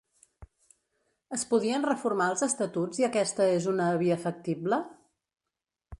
Es 1.37 1.43
podien 1.51 1.85
reformar 1.89 2.31
els 2.35 2.43
estatuts 2.49 3.03
i 3.03 3.07
aquesta 3.09 3.47
és 3.59 3.71
una 3.75 3.91
via 4.05 4.21
factible? 4.27 4.85